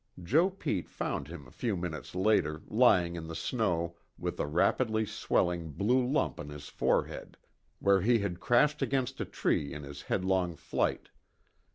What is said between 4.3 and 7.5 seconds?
a rapidly swelling blue lump on his forehead